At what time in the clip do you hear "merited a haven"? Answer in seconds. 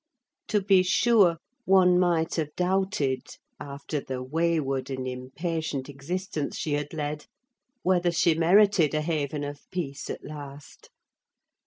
8.33-9.43